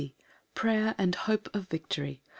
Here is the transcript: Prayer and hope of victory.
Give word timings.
Prayer 0.55 0.95
and 0.97 1.13
hope 1.13 1.47
of 1.55 1.67
victory. 1.67 2.23